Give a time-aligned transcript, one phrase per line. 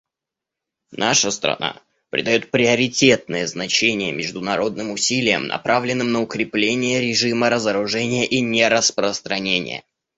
[0.89, 9.83] Наша страна придает приоритетное значение международным усилиям, направленным на укрепление режима разоружения и нераспространения.